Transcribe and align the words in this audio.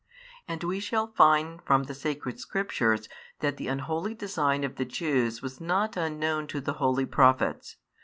And 0.47 0.63
we 0.63 0.79
shall 0.79 1.05
find 1.13 1.61
from 1.61 1.83
the 1.83 1.93
sacred 1.93 2.39
Scriptures 2.39 3.07
that 3.41 3.57
the 3.57 3.67
unholy 3.67 4.15
design 4.15 4.63
of 4.63 4.77
the 4.77 4.83
Jews 4.85 5.43
was 5.43 5.61
not 5.61 5.95
unknown 5.95 6.47
to 6.47 6.59
the 6.59 6.73
holy 6.73 7.05
Prophets. 7.05 7.75